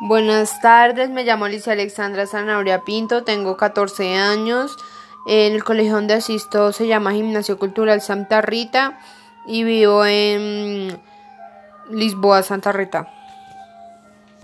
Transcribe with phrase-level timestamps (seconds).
[0.00, 4.76] Buenas tardes, me llamo Alicia Alexandra Zanabria Pinto, tengo 14 años.
[5.26, 9.00] El colegio donde asisto se llama Gimnasio Cultural Santa Rita
[9.44, 11.00] y vivo en
[11.90, 13.17] Lisboa, Santa Rita.